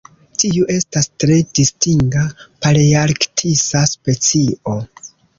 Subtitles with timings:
[0.43, 2.23] Tiu estas tre distinga
[2.67, 4.75] palearktisa specio.